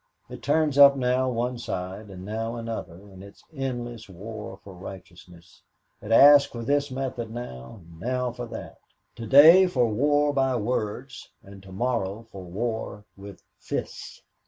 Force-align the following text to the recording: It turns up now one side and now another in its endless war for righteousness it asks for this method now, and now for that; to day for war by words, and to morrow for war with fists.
It 0.31 0.41
turns 0.41 0.79
up 0.79 0.97
now 0.97 1.29
one 1.29 1.59
side 1.59 2.09
and 2.09 2.25
now 2.25 2.55
another 2.55 2.95
in 3.07 3.21
its 3.21 3.43
endless 3.55 4.09
war 4.09 4.59
for 4.63 4.73
righteousness 4.73 5.61
it 6.01 6.11
asks 6.11 6.51
for 6.51 6.63
this 6.63 6.89
method 6.89 7.29
now, 7.29 7.81
and 7.81 7.99
now 7.99 8.31
for 8.31 8.47
that; 8.47 8.79
to 9.17 9.27
day 9.27 9.67
for 9.67 9.85
war 9.87 10.33
by 10.33 10.55
words, 10.55 11.29
and 11.43 11.61
to 11.61 11.71
morrow 11.71 12.25
for 12.31 12.41
war 12.41 13.05
with 13.15 13.43
fists. 13.59 14.23